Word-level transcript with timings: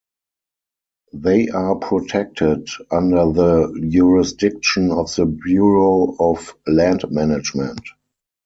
They 1.13 1.49
are 1.49 1.75
protected 1.75 2.69
under 2.89 3.31
the 3.31 3.87
jurisdiction 3.87 4.89
of 4.89 5.13
the 5.13 5.27
Bureau 5.27 6.15
of 6.19 6.55
Land 6.65 7.03
Management. 7.11 7.83